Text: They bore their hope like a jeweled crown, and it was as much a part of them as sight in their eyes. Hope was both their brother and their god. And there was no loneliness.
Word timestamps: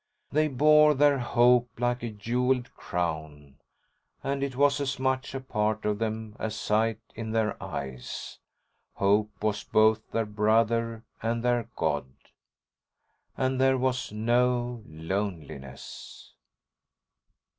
They 0.31 0.47
bore 0.47 0.95
their 0.95 1.19
hope 1.19 1.69
like 1.79 2.01
a 2.01 2.09
jeweled 2.09 2.73
crown, 2.73 3.59
and 4.23 4.41
it 4.41 4.55
was 4.55 4.81
as 4.81 4.97
much 4.97 5.35
a 5.35 5.39
part 5.39 5.85
of 5.85 5.99
them 5.99 6.35
as 6.39 6.55
sight 6.55 6.99
in 7.13 7.29
their 7.33 7.55
eyes. 7.61 8.39
Hope 8.95 9.29
was 9.43 9.63
both 9.63 10.09
their 10.09 10.25
brother 10.25 11.03
and 11.21 11.43
their 11.43 11.69
god. 11.75 12.07
And 13.37 13.61
there 13.61 13.77
was 13.77 14.11
no 14.11 14.81
loneliness. 14.87 16.33